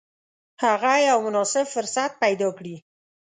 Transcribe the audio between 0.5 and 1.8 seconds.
هغه یو مناسب